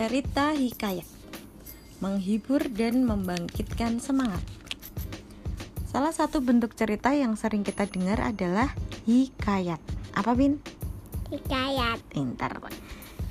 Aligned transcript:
Cerita 0.00 0.56
hikayat 0.56 1.04
menghibur 2.00 2.72
dan 2.72 3.04
membangkitkan 3.04 4.00
semangat. 4.00 4.40
Salah 5.92 6.08
satu 6.08 6.40
bentuk 6.40 6.72
cerita 6.72 7.12
yang 7.12 7.36
sering 7.36 7.60
kita 7.60 7.84
dengar 7.84 8.16
adalah 8.24 8.72
hikayat. 9.04 9.76
Apa, 10.16 10.32
Bin? 10.32 10.56
Hikayat. 11.28 12.00
Pintar. 12.08 12.64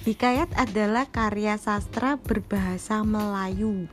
Hikayat 0.06 0.54
adalah 0.62 1.10
karya 1.10 1.58
sastra 1.58 2.22
berbahasa 2.22 3.02
Melayu. 3.02 3.90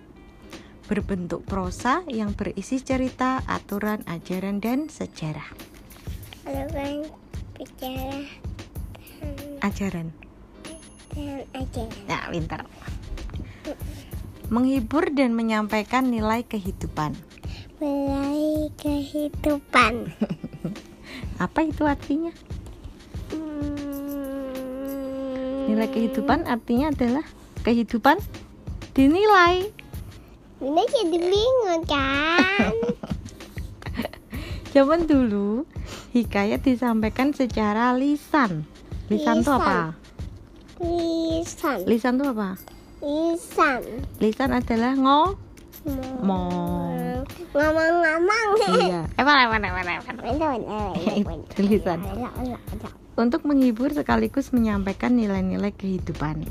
Berbentuk 0.85 1.49
prosa 1.49 2.05
yang 2.13 2.37
berisi 2.37 2.85
cerita, 2.85 3.41
aturan, 3.49 4.05
ajaran, 4.05 4.61
dan 4.61 4.93
sejarah. 4.93 5.49
Ajaran. 9.65 10.26
Nah, 11.17 12.29
pintar. 12.29 12.69
Menghibur 14.53 15.09
dan 15.11 15.33
menyampaikan 15.33 16.13
nilai 16.13 16.45
kehidupan. 16.45 17.17
Mulai 17.81 18.69
kehidupan. 18.77 20.13
Apa 21.45 21.65
itu 21.65 21.89
artinya? 21.89 22.33
Hmm, 23.33 24.47
Nilai 25.67 25.89
kehidupan 25.91 26.47
artinya 26.47 26.93
adalah 26.95 27.25
kehidupan 27.65 28.21
dinilai. 28.95 29.73
Ini 30.57 30.83
jadi 30.89 31.19
bingung 31.21 31.85
kan? 31.85 32.73
Zaman 34.77 35.09
dulu 35.09 35.65
hikayat 36.13 36.65
disampaikan 36.65 37.33
secara 37.33 37.93
lisan. 37.97 38.65
Lisan 39.09 39.41
itu 39.41 39.51
apa? 39.53 40.06
Lisan. 40.81 41.79
Lisan 41.89 42.21
itu 42.21 42.25
apa? 42.29 42.61
Lisan. 43.01 43.81
Lisan 44.21 44.51
adalah 44.53 44.93
ngomong. 44.97 45.37
Ngomong-ngomong. 47.57 48.49
Iya. 48.85 49.09
Ewan, 49.17 49.37
ewan, 49.49 49.63
ewan. 49.65 49.85
Itu 51.49 51.61
lisan. 51.65 52.05
Untuk 53.17 53.49
menghibur 53.49 53.89
sekaligus 53.97 54.53
menyampaikan 54.53 55.17
nilai-nilai 55.17 55.73
kehidupan. 55.73 56.45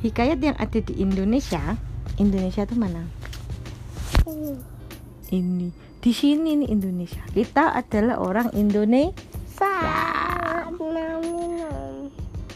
Hikayat 0.00 0.40
yang 0.40 0.56
ada 0.56 0.80
di 0.80 0.96
Indonesia, 0.96 1.76
Indonesia 2.16 2.64
itu 2.64 2.72
mana? 2.72 3.04
Ini 5.28 5.68
di 6.00 6.12
sini 6.16 6.56
nih 6.64 6.72
Indonesia. 6.72 7.20
Kita 7.28 7.76
adalah 7.76 8.16
orang 8.24 8.48
Indonesia. 8.56 10.19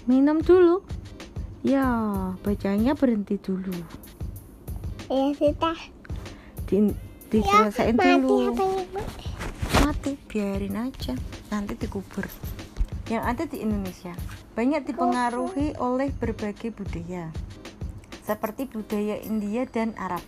Minum. 0.04 0.44
Dulu. 0.44 0.84
Ya, 1.64 1.88
bacanya 2.44 2.92
berhenti 2.92 3.40
dulu. 3.40 3.72
Ya 5.08 5.32
sudah. 5.32 5.78
Di, 6.68 6.92
diselesain 7.32 7.96
Mati 7.96 8.20
dulu. 8.20 8.52
apa 8.52 8.64
ibu? 8.84 9.00
Mati, 9.80 10.12
biarin 10.28 10.76
aja. 10.76 11.16
Nanti 11.48 11.72
dikubur. 11.80 12.28
Yang 13.08 13.24
ada 13.24 13.44
di 13.48 13.56
Indonesia 13.60 14.12
banyak 14.54 14.86
dipengaruhi 14.86 15.76
oleh 15.82 16.14
berbagai 16.14 16.72
budaya. 16.72 17.28
Seperti 18.24 18.64
budaya 18.64 19.20
India 19.20 19.68
dan 19.68 19.92
Arab. 20.00 20.22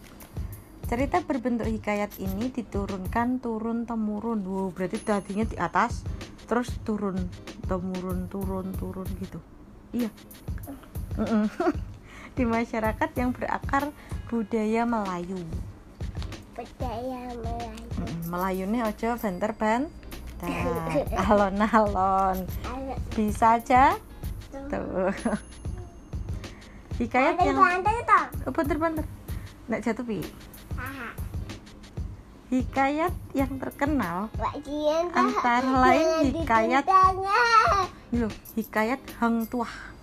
Cerita 0.87 1.25
berbentuk 1.25 1.67
hikayat 1.67 2.17
ini 2.21 2.53
diturunkan 2.53 3.41
turun 3.41 3.89
temurun. 3.89 4.45
Wow, 4.45 4.73
berarti 4.77 5.01
tadinya 5.01 5.47
di 5.49 5.57
atas 5.57 6.05
terus 6.47 6.71
turun 6.87 7.27
temurun 7.67 8.29
turun 8.31 8.71
turun 8.77 9.09
gitu. 9.19 9.56
Iya. 9.93 10.11
Di 12.37 12.45
masyarakat 12.45 13.11
yang 13.17 13.31
berakar 13.33 13.91
budaya 14.29 14.83
Melayu. 14.89 15.39
Budaya 16.57 17.21
Melayu. 17.37 17.87
Mm, 17.97 18.19
Melayune 18.31 18.79
ojo 18.87 19.11
banter 19.19 19.53
ban. 19.55 19.83
Alon-alon. 21.27 22.45
Bisa 23.17 23.61
aja. 23.61 23.97
Tuh. 24.53 25.13
Hikayat 27.01 27.37
yang 27.45 27.61
oh, 27.61 28.53
banter 28.53 28.77
banter. 28.81 29.05
Nggak 29.69 29.81
jatuh 29.85 30.05
pi 30.07 30.21
hikayat 32.51 33.11
yang 33.35 33.59
terkenal. 33.59 34.31
Antara 35.11 35.71
lain 35.83 36.31
hikayat-. 36.31 36.87
Ini 38.13 38.23
loh 38.23 38.31
hikayat 38.55 39.01
Hang 39.19 39.51
Tuah. 39.51 39.99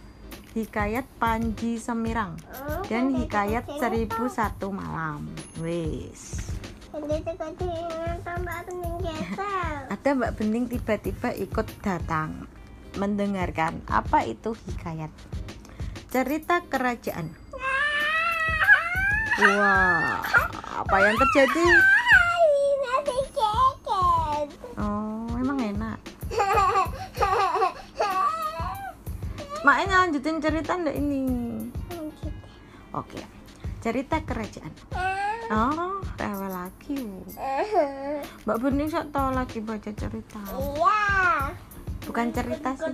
Hikayat 0.54 1.10
Panji 1.18 1.82
Semirang. 1.82 2.38
Oh, 2.54 2.86
dan 2.86 3.10
hikayat 3.10 3.66
itu 3.66 3.82
Seribu 3.82 4.30
Satu 4.30 4.70
Malam. 4.70 5.26
Wis. 5.58 6.54
Ada 9.94 10.10
Mbak 10.14 10.32
Bening 10.38 10.70
tiba-tiba 10.70 11.34
ikut 11.34 11.66
datang 11.82 12.46
mendengarkan 13.02 13.82
apa 13.90 14.30
itu 14.30 14.54
hikayat? 14.54 15.10
Cerita 16.14 16.62
kerajaan. 16.70 17.34
Wah 19.42 20.22
apa 20.74 20.98
yang 21.02 21.18
terjadi 21.18 21.66
makanya 29.64 30.04
lanjutin 30.04 30.44
cerita 30.44 30.76
ndak 30.76 30.96
ini 30.96 31.24
oke 32.92 33.20
cerita 33.80 34.20
kerajaan 34.22 34.72
oh 35.50 36.04
rewel 36.16 36.52
lagi 36.52 37.00
Mbak 38.44 38.58
Bening 38.60 38.88
sok 38.88 39.12
tau 39.12 39.32
lagi 39.32 39.60
baca 39.60 39.92
cerita 39.92 40.40
Iya. 40.52 41.02
bukan 42.04 42.28
cerita 42.32 42.70
sih 42.76 42.92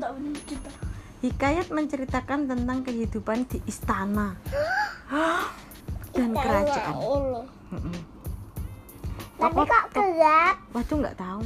Hikayat 1.20 1.68
menceritakan 1.68 2.48
tentang 2.48 2.80
kehidupan 2.80 3.44
di 3.44 3.60
istana 3.68 4.40
dan 6.16 6.32
kerajaan. 6.32 6.96
Ini. 6.96 7.42
Mm-mm. 7.76 8.00
Tapi 9.36 9.62
kok 9.68 9.86
gelap? 9.92 10.56
Waduh 10.72 10.96
nggak 10.96 11.18
tahu. 11.20 11.44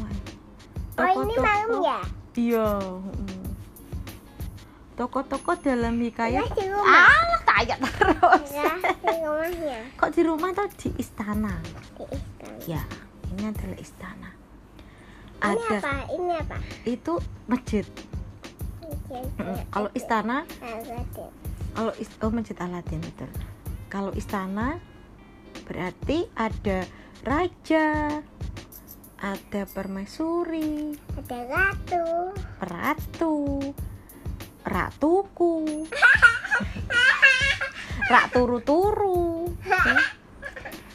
Oh 0.93 1.09
ini 1.25 1.35
malam 1.41 1.69
ya? 1.81 1.99
Iya. 2.37 2.69
Tokoh-tokoh 4.93 5.57
dalam 5.59 5.97
hikayat. 5.97 6.45
Ya, 6.45 6.53
di 6.53 6.65
rumah. 6.69 7.09
Ah, 7.09 7.37
tanya 7.41 7.75
terus. 7.81 8.49
Ya, 8.53 8.71
di 8.77 9.15
rumahnya. 9.19 9.79
Kok 9.99 10.09
di 10.13 10.21
rumah 10.21 10.49
atau 10.53 10.65
di 10.69 10.89
istana? 10.97 11.53
Di 11.97 12.05
istana. 12.13 12.57
Ya, 12.69 12.81
ini 13.29 13.43
adalah 13.43 13.77
istana. 13.77 14.29
Ini 15.43 15.43
Ada 15.43 15.75
apa? 15.81 15.93
Ini 16.07 16.33
apa? 16.39 16.57
itu 16.85 17.13
masjid. 17.45 17.85
Kalau 19.69 19.89
istana 19.93 20.47
kalau 21.73 21.93
is- 21.97 22.17
oh 22.21 22.31
masjid 22.33 22.57
Aladin 22.57 22.97
betul 23.01 23.29
kalau 23.85 24.09
istana 24.13 24.81
berarti 25.69 26.25
ada 26.33 26.81
raja 27.21 28.19
ada 29.21 29.61
permaisuri 29.69 30.97
Ada 31.21 31.39
ratu. 32.65 33.71
Ratu 34.63 35.27
ratuku. 35.27 35.87
Rak 38.09 38.25
turu-turu. 38.35 39.51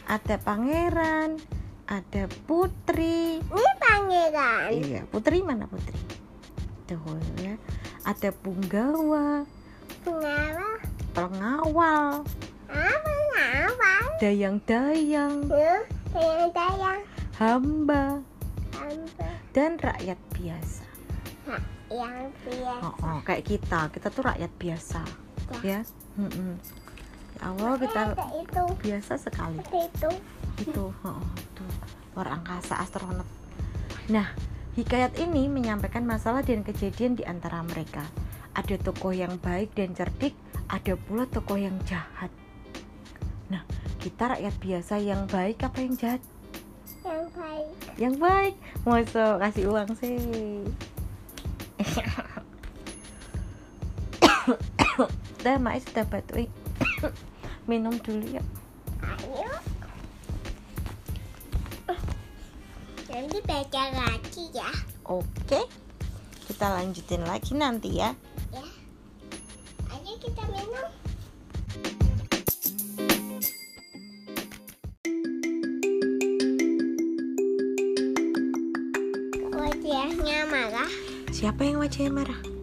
Ada 0.08 0.40
pangeran 0.40 1.36
ada 1.88 2.28
putri. 2.44 3.40
Ini 3.40 3.72
pangeran. 3.80 4.68
iya 4.76 5.00
putri 5.08 5.40
mana 5.40 5.64
putri? 5.64 5.96
Tuh 6.84 7.00
ya. 7.40 7.56
Ada 8.04 8.32
punggawa. 8.32 9.48
Pengawal. 10.04 10.72
pengawal. 11.16 12.04
Ah, 12.68 12.96
pengawal. 13.00 14.04
dayang-dayang. 14.20 15.48
Dayang-dayang. 16.12 17.00
hamba. 17.40 18.20
Hamba. 18.76 19.28
dan 19.56 19.80
rakyat 19.80 20.20
biasa 20.36 20.84
yang 21.88 22.28
biasa. 22.44 22.84
oh, 22.84 22.94
oh, 23.00 23.18
kayak 23.24 23.42
kita. 23.48 23.80
Kita 23.88 24.08
tuh 24.12 24.22
rakyat 24.28 24.52
biasa. 24.60 25.00
Ya? 25.64 25.80
Mm-mm. 26.20 26.60
ya 27.38 27.40
Allah 27.48 27.80
kita 27.80 28.02
Ada 28.12 28.26
itu. 28.36 28.64
biasa 28.84 29.12
sekali. 29.16 29.58
Itu. 29.64 30.10
itu 30.58 30.84
oh, 31.06 31.08
oh, 31.08 31.22
tuh 31.56 31.70
luar 32.12 32.36
angkasa 32.36 32.82
astronot. 32.82 33.24
Nah 34.12 34.34
hikayat 34.74 35.16
ini 35.22 35.46
menyampaikan 35.46 36.04
masalah 36.04 36.42
dan 36.44 36.66
kejadian 36.66 37.16
di 37.16 37.24
antara 37.24 37.62
mereka. 37.64 38.04
Ada 38.58 38.76
tokoh 38.82 39.14
yang 39.14 39.38
baik 39.38 39.72
dan 39.78 39.94
cerdik 39.94 40.34
ada 40.68 40.98
pula 40.98 41.24
tokoh 41.30 41.56
yang 41.56 41.78
jahat. 41.88 42.28
Nah 43.48 43.62
kita 44.02 44.36
rakyat 44.36 44.54
biasa 44.58 44.94
yang 45.00 45.24
baik 45.30 45.62
apa 45.64 45.78
yang 45.80 45.94
jahat? 45.96 46.22
Yang 47.06 47.26
baik. 47.32 47.72
yang 47.96 48.14
baik. 48.20 48.54
Masa 48.84 49.38
kasih 49.40 49.64
uang 49.72 49.90
sih 49.96 50.18
Udah 55.38 55.56
Mai 55.56 55.78
sudah 55.78 56.04
batuk 56.04 56.50
minum 57.70 57.94
dulu 58.02 58.26
ya 58.26 58.42
Ayo. 58.98 59.52
Nanti 63.08 63.38
baca 63.46 63.82
lagi 63.94 64.44
ya. 64.52 64.70
oke 65.06 65.60
kita 66.48 66.66
lanjutin 66.74 67.22
lagi 67.22 67.52
nanti 67.54 68.00
ya 68.00 68.10
Ya. 68.48 68.64
Ayo 69.92 70.12
kita 70.16 70.42
minum. 70.48 70.88
Wajahnya 79.52 80.38
marah. 80.48 80.90
siapa 81.30 81.62
yang 81.64 81.78
wajahnya 81.78 82.10
oh 82.10 82.57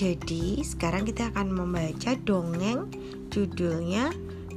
jadi 0.00 0.64
sekarang 0.64 1.04
kita 1.04 1.28
akan 1.28 1.52
membaca 1.52 2.16
dongeng 2.24 2.88
judulnya 3.28 4.08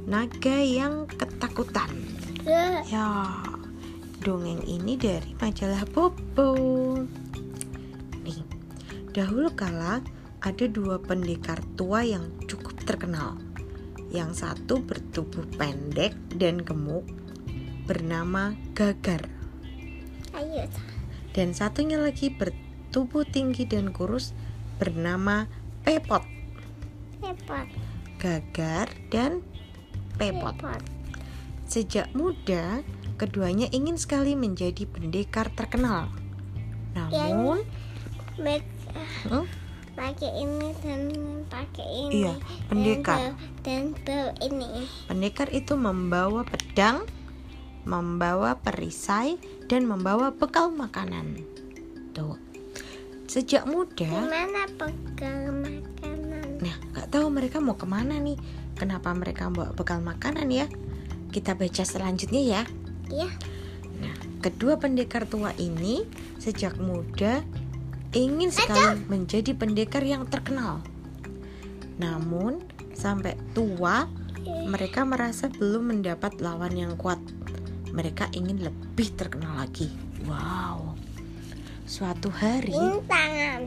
naga 0.08 0.56
yang 0.64 1.04
ketakutan 1.04 1.92
Eh, 2.48 2.80
Ya, 2.88 3.40
dongeng 4.20 4.64
ini 4.64 5.00
dari 5.00 5.32
majalah 5.36 5.84
Bobo. 5.88 6.52
Nih, 8.20 8.40
dahulu 9.12 9.48
kala 9.52 10.04
ada 10.40 10.64
dua 10.68 11.00
pendekar 11.00 11.60
tua 11.76 12.04
yang 12.04 12.28
cukup 12.44 12.80
terkenal. 12.84 13.40
Yang 14.12 14.44
satu 14.44 14.84
bertubuh 14.84 15.48
pendek 15.56 16.12
dan 16.36 16.60
gemuk, 16.60 17.08
bernama 17.88 18.52
Gagar, 18.76 19.24
Ayo. 20.36 20.68
dan 21.32 21.56
satunya 21.56 21.96
lagi 21.96 22.28
bertubuh 22.28 23.24
tinggi 23.24 23.64
dan 23.64 23.88
kurus, 23.88 24.36
bernama 24.78 25.46
Pepot. 25.84 26.24
Repot. 27.20 27.68
Gagar 28.20 28.88
dan 29.12 29.44
Pepot. 30.16 30.56
Repot. 30.56 30.82
Sejak 31.64 32.12
muda, 32.12 32.84
keduanya 33.16 33.66
ingin 33.72 33.96
sekali 33.96 34.36
menjadi 34.36 34.84
pendekar 34.84 35.48
terkenal. 35.56 36.12
Namun, 36.94 37.64
hmm, 38.38 39.44
pakai 39.96 40.30
ini 40.38 40.68
dan 40.84 41.00
pakai 41.48 41.88
ini. 41.88 42.12
Iya, 42.22 42.34
pendekar. 42.68 43.34
Dan 43.64 43.96
ini. 44.44 44.86
pendekar 45.08 45.48
itu 45.50 45.74
membawa 45.74 46.44
pedang, 46.44 47.08
membawa 47.88 48.60
perisai, 48.60 49.40
dan 49.66 49.88
membawa 49.88 50.30
bekal 50.30 50.70
makanan. 50.70 51.42
Tuh. 52.12 52.53
Sejak 53.34 53.66
muda, 53.66 54.06
Gimana 54.06 54.62
pegang 54.78 55.58
makanan? 55.58 56.62
nah 56.62 56.76
nggak 56.94 57.10
tahu 57.10 57.26
mereka 57.34 57.58
mau 57.58 57.74
ke 57.74 57.82
mana 57.82 58.14
nih. 58.22 58.38
Kenapa 58.78 59.10
mereka 59.10 59.50
bawa 59.50 59.74
bekal 59.74 59.98
makanan 59.98 60.54
ya? 60.54 60.70
Kita 61.34 61.58
baca 61.58 61.82
selanjutnya 61.82 62.38
ya. 62.38 62.62
Ya. 63.10 63.26
Nah, 63.98 64.14
kedua 64.38 64.78
pendekar 64.78 65.26
tua 65.26 65.50
ini 65.58 66.06
sejak 66.38 66.78
muda 66.78 67.42
ingin 68.14 68.54
sekali 68.54 69.02
menjadi 69.10 69.50
pendekar 69.58 70.06
yang 70.06 70.30
terkenal. 70.30 70.78
Namun, 71.98 72.62
sampai 72.94 73.34
tua 73.50 74.06
mereka 74.70 75.02
merasa 75.02 75.50
belum 75.50 75.90
mendapat 75.90 76.38
lawan 76.38 76.78
yang 76.78 76.94
kuat. 76.94 77.18
Mereka 77.90 78.30
ingin 78.30 78.62
lebih 78.62 79.10
terkenal 79.18 79.58
lagi. 79.58 79.90
Wow. 80.22 80.94
Suatu 81.84 82.32
hari, 82.32 82.72
Ini 82.72 83.00
tangan. 83.04 83.62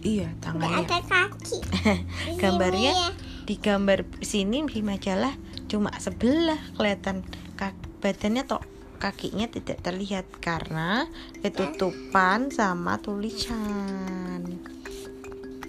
iya 0.00 0.28
tangannya. 0.38 0.84
ada 0.84 0.98
kaki. 1.02 1.58
Di 1.60 2.36
Gambarnya 2.40 2.92
ya. 2.92 3.10
di 3.44 3.54
gambar 3.56 4.06
sini 4.20 4.62
di 4.64 4.80
majalah 4.80 5.34
cuma 5.66 5.90
sebelah 5.96 6.60
kelihatan 6.74 7.24
badannya 8.00 8.44
toh 8.44 8.62
kakinya 8.96 9.44
tidak 9.44 9.80
terlihat 9.82 10.24
karena 10.38 11.04
ketutupan 11.40 12.48
sama 12.48 12.96
tulisan 12.96 14.40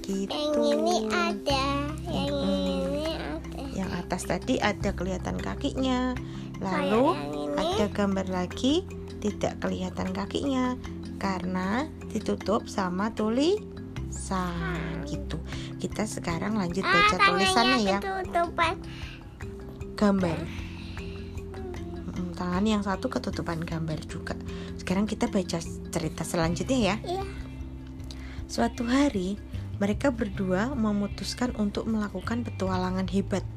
gitu 0.01 0.31
Yang 0.31 0.55
ini 0.55 0.95
ada. 1.09 1.65
Yang 2.05 2.31
ini 2.39 3.03
ada. 3.11 3.59
yang 3.73 3.89
atas 3.95 4.23
tadi 4.25 4.59
ada 4.59 4.91
kelihatan 4.91 5.35
kakinya 5.35 6.15
lalu 6.59 7.15
ada 7.57 7.85
gambar 7.89 8.27
lagi 8.27 8.83
tidak 9.19 9.59
kelihatan 9.59 10.11
kakinya 10.11 10.75
karena 11.21 11.85
ditutup 12.09 12.65
sama 12.65 13.13
tulisan 13.13 13.61
gitu. 15.05 15.37
Kita 15.77 16.09
sekarang 16.09 16.57
lanjut 16.57 16.81
Ah, 16.81 16.89
baca 16.89 17.15
tangannya 17.21 17.45
tulisannya 17.45 17.77
ya. 17.85 17.99
ketutupan. 18.01 18.75
gambar. 19.93 20.39
Tangan 22.33 22.65
yang 22.65 22.81
satu 22.81 23.05
ketutupan 23.05 23.61
gambar 23.61 24.01
juga. 24.09 24.33
Sekarang 24.81 25.05
kita 25.05 25.29
baca 25.29 25.61
cerita 25.93 26.25
selanjutnya 26.25 26.79
ya. 26.81 26.97
Iya. 27.05 27.23
suatu 28.51 28.83
hari 28.83 29.39
mereka 29.79 30.11
berdua 30.11 30.75
memutuskan 30.75 31.55
untuk 31.55 31.87
melakukan 31.87 32.43
petualangan 32.43 33.07
hebat. 33.07 33.47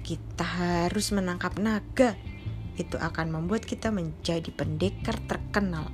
Kita 0.00 0.40
harus 0.46 1.12
menangkap 1.12 1.60
naga. 1.60 2.16
Itu 2.80 2.96
akan 2.96 3.28
membuat 3.34 3.68
kita 3.68 3.92
menjadi 3.92 4.48
pendekar 4.48 5.20
terkenal 5.28 5.92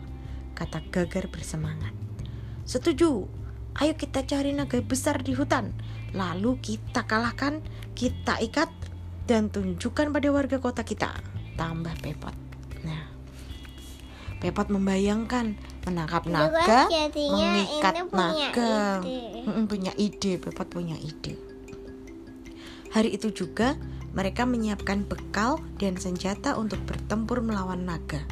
kata 0.60 0.84
Gagar 0.92 1.32
bersemangat. 1.32 1.96
Setuju 2.68 3.24
ayo 3.80 3.96
kita 3.96 4.28
cari 4.28 4.52
naga 4.52 4.76
besar 4.84 5.24
di 5.24 5.32
hutan. 5.32 5.72
Lalu 6.12 6.60
kita 6.60 7.08
kalahkan 7.08 7.64
kita 7.96 8.36
ikat 8.44 8.68
dan 9.24 9.48
tunjukkan 9.48 10.12
pada 10.12 10.28
warga 10.28 10.60
kota 10.60 10.84
kita. 10.84 11.16
Tambah 11.56 11.96
Pepot. 12.04 12.36
Nah 12.84 13.08
Pepot 14.36 14.68
membayangkan 14.68 15.56
menangkap 15.88 16.28
naga 16.28 16.84
mengikat 17.16 17.94
ini 17.96 18.04
punya 18.12 18.48
naga. 18.52 19.00
ide. 19.00 19.64
Punya 19.64 19.92
ide 19.96 20.32
Pepot 20.36 20.68
punya 20.68 20.96
ide. 21.00 21.40
Hari 22.92 23.16
itu 23.16 23.32
juga 23.32 23.80
mereka 24.12 24.44
menyiapkan 24.44 25.06
bekal 25.06 25.62
dan 25.78 25.96
senjata 25.96 26.58
untuk 26.58 26.82
bertempur 26.84 27.40
melawan 27.40 27.86
naga 27.86 28.26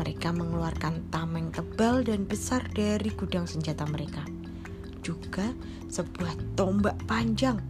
mereka 0.00 0.32
mengeluarkan 0.32 1.12
tameng 1.12 1.52
tebal 1.52 2.00
dan 2.00 2.24
besar 2.24 2.64
dari 2.72 3.12
gudang 3.12 3.44
senjata 3.44 3.84
mereka 3.84 4.24
juga 5.04 5.52
sebuah 5.92 6.56
tombak 6.56 6.96
panjang 7.04 7.60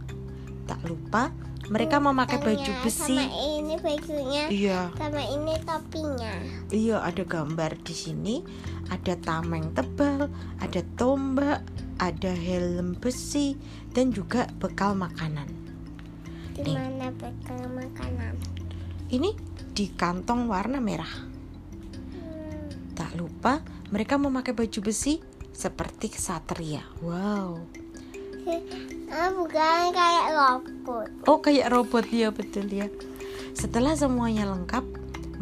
tak 0.63 0.79
lupa 0.87 1.35
mereka 1.71 2.03
memakai 2.03 2.35
baju 2.43 2.67
Tanya, 2.67 2.83
besi 2.83 3.15
Sama 3.15 3.31
ini 3.31 3.75
bajunya. 3.79 4.43
iya 4.51 4.79
Sama 4.99 5.23
ini 5.23 5.55
topinya. 5.63 6.33
Iya, 6.67 6.97
ada 6.99 7.23
gambar 7.23 7.71
di 7.79 7.95
sini. 7.95 8.35
Ada 8.91 9.15
tameng 9.23 9.71
tebal, 9.71 10.27
ada 10.59 10.81
tombak, 10.99 11.63
ada 11.95 12.31
helm 12.35 12.99
besi, 12.99 13.55
dan 13.95 14.11
juga 14.11 14.51
bekal 14.59 14.99
makanan. 14.99 15.47
Di 16.59 16.75
mana 16.75 17.07
bekal 17.15 17.63
makanan? 17.71 18.35
Ini 19.07 19.31
di 19.71 19.85
kantong 19.95 20.51
warna 20.51 20.83
merah. 20.83 21.30
Tak 23.11 23.19
lupa, 23.19 23.59
mereka 23.91 24.15
memakai 24.15 24.55
baju 24.55 24.79
besi 24.87 25.19
seperti 25.51 26.15
ksatria. 26.15 26.79
Wow. 27.03 27.59
Bukan 29.11 29.83
kayak 29.91 30.27
robot. 30.31 31.07
Oh, 31.27 31.43
kayak 31.43 31.67
robot 31.75 32.07
ya, 32.07 32.31
betul 32.31 32.71
ya. 32.71 32.87
Setelah 33.51 33.99
semuanya 33.99 34.47
lengkap, 34.47 34.87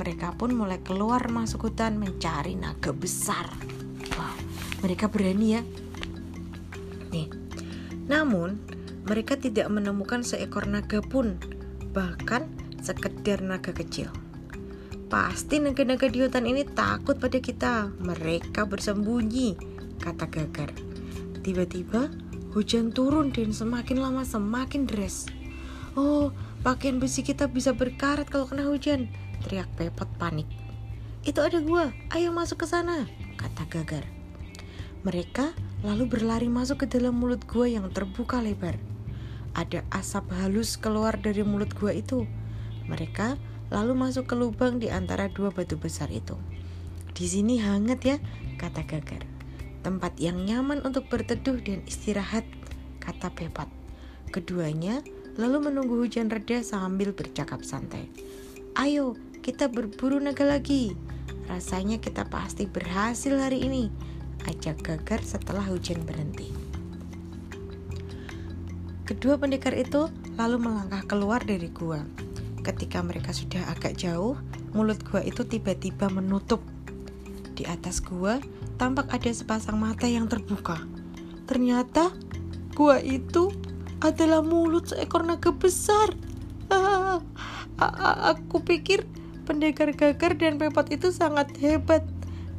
mereka 0.02 0.34
pun 0.34 0.58
mulai 0.58 0.82
keluar 0.82 1.22
masuk 1.30 1.70
hutan 1.70 2.02
mencari 2.02 2.58
naga 2.58 2.90
besar. 2.90 3.46
Wow, 4.18 4.34
mereka 4.82 5.06
berani 5.06 5.48
ya. 5.54 5.62
Nih. 7.14 7.30
Namun, 8.10 8.58
mereka 9.06 9.38
tidak 9.38 9.70
menemukan 9.70 10.26
seekor 10.26 10.66
naga 10.66 11.06
pun, 11.06 11.38
bahkan 11.94 12.50
sekedar 12.82 13.46
naga 13.46 13.78
kecil. 13.78 14.10
Pasti 15.10 15.58
naga-naga 15.58 16.06
di 16.06 16.22
hutan 16.22 16.46
ini 16.46 16.62
takut 16.62 17.18
pada 17.18 17.42
kita. 17.42 17.90
Mereka 17.98 18.70
bersembunyi, 18.70 19.58
kata 19.98 20.30
Gagar. 20.30 20.70
Tiba-tiba 21.42 22.14
hujan 22.54 22.94
turun 22.94 23.34
dan 23.34 23.50
semakin 23.50 24.06
lama 24.06 24.22
semakin 24.22 24.86
deras. 24.86 25.26
Oh, 25.98 26.30
pakaian 26.62 27.02
besi 27.02 27.26
kita 27.26 27.50
bisa 27.50 27.74
berkarat 27.74 28.30
kalau 28.30 28.46
kena 28.46 28.70
hujan, 28.70 29.10
teriak 29.42 29.66
Pepot 29.82 30.06
panik. 30.22 30.46
Itu 31.26 31.42
ada 31.42 31.58
gua, 31.58 31.90
ayo 32.14 32.30
masuk 32.30 32.62
ke 32.62 32.68
sana, 32.70 33.10
kata 33.34 33.66
Gagar. 33.66 34.06
Mereka 35.02 35.58
lalu 35.82 36.06
berlari 36.06 36.54
masuk 36.54 36.86
ke 36.86 37.00
dalam 37.00 37.18
mulut 37.18 37.42
gua 37.50 37.66
yang 37.66 37.90
terbuka 37.90 38.46
lebar. 38.46 38.78
Ada 39.58 39.82
asap 39.90 40.30
halus 40.38 40.78
keluar 40.78 41.18
dari 41.18 41.42
mulut 41.42 41.74
gua 41.74 41.98
itu. 41.98 42.30
Mereka 42.86 43.42
lalu 43.70 43.94
masuk 43.98 44.30
ke 44.30 44.36
lubang 44.38 44.82
di 44.82 44.90
antara 44.90 45.30
dua 45.30 45.54
batu 45.54 45.78
besar 45.78 46.10
itu. 46.10 46.38
Di 47.14 47.26
sini 47.26 47.62
hangat 47.62 48.00
ya, 48.06 48.18
kata 48.58 48.86
Gagar. 48.86 49.26
Tempat 49.82 50.20
yang 50.20 50.44
nyaman 50.44 50.84
untuk 50.84 51.08
berteduh 51.08 51.58
dan 51.64 51.82
istirahat, 51.88 52.44
kata 53.00 53.32
Pepot. 53.32 53.70
Keduanya 54.30 55.02
lalu 55.40 55.72
menunggu 55.72 55.98
hujan 56.04 56.28
reda 56.28 56.62
sambil 56.62 57.16
bercakap 57.16 57.64
santai. 57.64 58.12
Ayo, 58.76 59.16
kita 59.40 59.72
berburu 59.72 60.20
naga 60.20 60.46
lagi. 60.46 60.94
Rasanya 61.50 61.98
kita 61.98 62.30
pasti 62.30 62.70
berhasil 62.70 63.34
hari 63.34 63.66
ini. 63.66 63.90
Ajak 64.46 64.84
Gagar 64.86 65.24
setelah 65.26 65.66
hujan 65.66 66.06
berhenti. 66.06 66.54
Kedua 69.10 69.42
pendekar 69.42 69.74
itu 69.74 70.14
lalu 70.38 70.70
melangkah 70.70 71.02
keluar 71.10 71.42
dari 71.42 71.74
gua. 71.74 72.06
Ketika 72.60 73.00
mereka 73.00 73.32
sudah 73.32 73.72
agak 73.72 73.96
jauh, 74.00 74.36
mulut 74.76 75.00
gua 75.08 75.24
itu 75.24 75.48
tiba-tiba 75.48 76.12
menutup. 76.12 76.60
Di 77.56 77.64
atas 77.68 78.04
gua 78.04 78.40
tampak 78.80 79.12
ada 79.12 79.32
sepasang 79.32 79.80
mata 79.80 80.08
yang 80.08 80.28
terbuka. 80.28 80.80
Ternyata 81.48 82.12
gua 82.76 83.00
itu 83.00 83.52
adalah 84.00 84.40
mulut 84.44 84.92
seekor 84.92 85.28
naga 85.28 85.52
besar. 85.52 86.16
Aku 88.36 88.64
pikir 88.64 89.08
pendekar 89.48 89.96
gagar 89.98 90.38
dan 90.38 90.62
pepot 90.62 90.88
itu 90.92 91.10
sangat 91.10 91.52
hebat. 91.64 92.06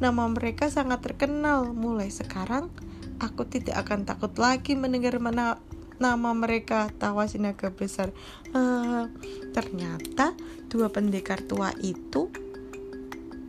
Nama 0.01 0.27
mereka 0.27 0.67
sangat 0.67 1.05
terkenal. 1.05 1.77
Mulai 1.77 2.09
sekarang, 2.09 2.73
aku 3.21 3.45
tidak 3.45 3.85
akan 3.85 4.03
takut 4.03 4.33
lagi 4.41 4.73
mendengar 4.73 5.13
mana 5.21 5.61
nama 6.01 6.33
mereka 6.33 6.89
tawa 6.97 7.29
naga 7.37 7.69
besar 7.69 8.09
uh, 8.57 9.05
ternyata 9.53 10.33
dua 10.67 10.89
pendekar 10.89 11.45
tua 11.45 11.69
itu 11.79 12.33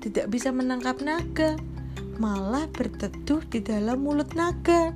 tidak 0.05 0.29
bisa 0.29 0.53
menangkap 0.53 1.01
naga 1.01 1.57
malah 2.21 2.69
berteduh 2.69 3.41
di 3.49 3.65
dalam 3.65 4.05
mulut 4.05 4.37
naga. 4.37 4.93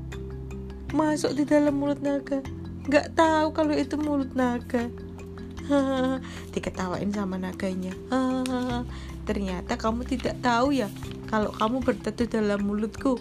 Masuk 0.93 1.37
di 1.37 1.45
dalam 1.49 1.75
mulut 1.75 2.01
naga. 2.05 2.45
Nggak 2.87 3.17
tahu 3.17 3.47
kalau 3.57 3.75
itu 3.75 3.97
mulut 3.97 4.33
naga. 4.37 4.87
Diketawain 6.53 7.11
sama 7.11 7.41
naganya. 7.41 7.91
Ternyata 9.29 9.75
kamu 9.75 10.07
tidak 10.07 10.39
tahu 10.39 10.77
ya 10.77 10.87
kalau 11.27 11.51
kamu 11.57 11.83
berteduh 11.83 12.29
dalam 12.31 12.63
mulutku 12.63 13.19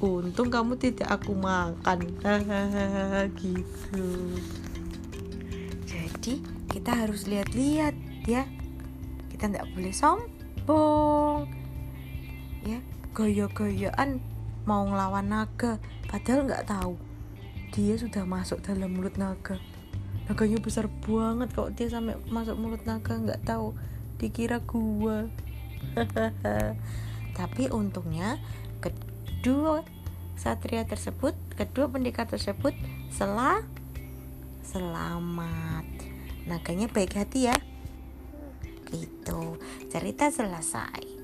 untung 0.00 0.52
kamu 0.52 0.76
tidak 0.76 1.08
aku 1.08 1.32
makan. 1.32 1.98
Gitu. 3.40 4.06
Jadi 5.88 6.34
kita 6.68 6.92
harus 6.92 7.24
lihat-lihat 7.24 7.94
ya. 8.28 8.44
Kita 9.32 9.48
tidak 9.48 9.66
boleh 9.72 9.94
sombong 9.94 11.48
ya. 12.66 12.80
Goyo-goyoan 13.16 14.20
mau 14.68 14.84
ngelawan 14.84 15.30
naga 15.30 15.80
padahal 16.10 16.44
nggak 16.44 16.68
tahu. 16.68 16.94
Dia 17.72 17.96
sudah 17.96 18.28
masuk 18.28 18.60
dalam 18.60 18.92
mulut 18.92 19.16
naga. 19.16 19.56
Naganya 20.26 20.58
besar 20.58 20.90
banget 21.06 21.54
kok. 21.54 21.72
Dia 21.78 21.88
sampai 21.88 22.18
masuk 22.28 22.58
mulut 22.58 22.82
naga 22.84 23.16
nggak 23.16 23.46
tahu. 23.46 23.72
Dikira 24.20 24.60
gua. 24.60 25.28
Tapi 27.38 27.68
untungnya 27.68 28.40
kedua 29.46 29.86
satria 30.34 30.82
tersebut, 30.82 31.30
kedua 31.54 31.86
pendekar 31.86 32.26
tersebut 32.26 32.74
selah 33.14 33.62
selamat. 34.66 35.86
Naganya 36.50 36.90
baik 36.90 37.14
hati 37.14 37.46
ya. 37.46 37.54
Gitu. 38.90 39.54
Cerita 39.86 40.34
selesai. 40.34 41.15